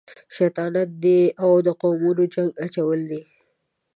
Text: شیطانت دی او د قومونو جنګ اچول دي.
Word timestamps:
شیطانت 0.35 0.89
دی 1.03 1.19
او 1.43 1.51
د 1.65 1.67
قومونو 1.81 2.23
جنګ 2.33 2.49
اچول 2.65 2.99
دي. 3.09 3.21